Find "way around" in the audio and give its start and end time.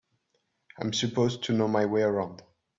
1.85-2.41